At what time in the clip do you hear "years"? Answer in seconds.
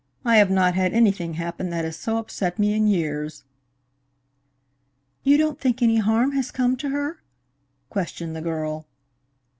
2.87-3.43